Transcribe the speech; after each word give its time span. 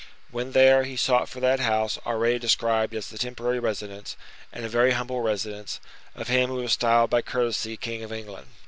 When 0.31 0.53
there, 0.53 0.83
he 0.83 0.95
sought 0.97 1.29
for 1.29 1.39
that 1.41 1.59
house 1.59 1.99
already 2.07 2.39
described 2.39 2.95
as 2.95 3.07
the 3.09 3.19
temporary 3.19 3.59
residence—and 3.59 4.65
a 4.65 4.67
very 4.67 4.93
humble 4.93 5.21
residence—of 5.21 6.27
him 6.27 6.49
who 6.49 6.55
was 6.55 6.73
styled 6.73 7.11
by 7.11 7.21
courtesy 7.21 7.77
king 7.77 8.01
of 8.01 8.11
England. 8.11 8.47